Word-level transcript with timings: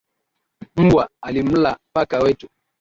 Mbwa 0.75 1.09
alimla 1.21 1.77
paka 1.93 2.19
wetu 2.19 2.47